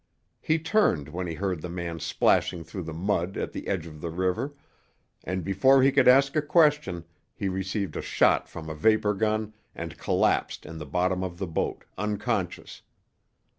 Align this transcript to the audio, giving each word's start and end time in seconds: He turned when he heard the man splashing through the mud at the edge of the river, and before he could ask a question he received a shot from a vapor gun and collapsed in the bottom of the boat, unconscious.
He 0.41 0.57
turned 0.57 1.09
when 1.09 1.27
he 1.27 1.35
heard 1.35 1.61
the 1.61 1.69
man 1.69 1.99
splashing 1.99 2.63
through 2.63 2.81
the 2.85 2.91
mud 2.93 3.37
at 3.37 3.51
the 3.51 3.67
edge 3.67 3.85
of 3.85 4.01
the 4.01 4.09
river, 4.09 4.55
and 5.23 5.43
before 5.43 5.83
he 5.83 5.91
could 5.91 6.07
ask 6.07 6.35
a 6.35 6.41
question 6.41 7.03
he 7.35 7.47
received 7.47 7.95
a 7.95 8.01
shot 8.01 8.49
from 8.49 8.67
a 8.67 8.73
vapor 8.73 9.13
gun 9.13 9.53
and 9.75 9.99
collapsed 9.99 10.65
in 10.65 10.79
the 10.79 10.87
bottom 10.87 11.23
of 11.23 11.37
the 11.37 11.45
boat, 11.45 11.85
unconscious. 11.99 12.81